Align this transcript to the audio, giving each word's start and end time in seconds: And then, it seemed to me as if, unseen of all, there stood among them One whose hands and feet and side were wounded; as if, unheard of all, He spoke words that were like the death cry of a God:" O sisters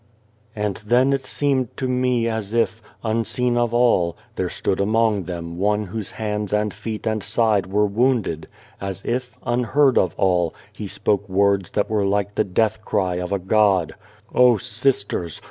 And 0.55 0.77
then, 0.77 1.13
it 1.13 1.25
seemed 1.27 1.77
to 1.77 1.87
me 1.87 2.27
as 2.27 2.53
if, 2.53 2.81
unseen 3.03 3.55
of 3.55 3.71
all, 3.71 4.17
there 4.35 4.49
stood 4.49 4.81
among 4.81 5.25
them 5.25 5.59
One 5.59 5.83
whose 5.83 6.09
hands 6.09 6.51
and 6.51 6.73
feet 6.73 7.05
and 7.05 7.21
side 7.21 7.67
were 7.67 7.85
wounded; 7.85 8.47
as 8.81 9.03
if, 9.05 9.37
unheard 9.45 9.99
of 9.99 10.15
all, 10.17 10.55
He 10.73 10.87
spoke 10.87 11.29
words 11.29 11.69
that 11.77 11.87
were 11.87 12.03
like 12.07 12.33
the 12.33 12.43
death 12.43 12.83
cry 12.83 13.17
of 13.17 13.31
a 13.31 13.37
God:" 13.37 13.93
O 14.33 14.57
sisters 14.57 15.39